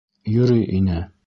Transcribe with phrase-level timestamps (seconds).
[0.37, 0.99] Йөрөй ине.